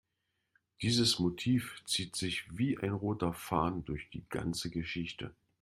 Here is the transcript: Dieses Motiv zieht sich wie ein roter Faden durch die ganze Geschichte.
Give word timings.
Dieses 0.81 1.19
Motiv 1.19 1.83
zieht 1.85 2.15
sich 2.15 2.47
wie 2.57 2.75
ein 2.79 2.89
roter 2.91 3.33
Faden 3.33 3.85
durch 3.85 4.09
die 4.09 4.25
ganze 4.29 4.71
Geschichte. 4.71 5.35